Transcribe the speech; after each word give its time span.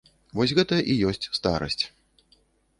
Вось 0.39 0.53
гэта 0.59 0.79
і 0.95 0.95
ёсць 1.11 1.29
старасць. 1.41 1.81